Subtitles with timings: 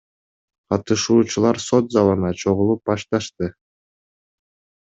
[0.73, 3.55] Катышуучулар сот залына чогулуп башташты.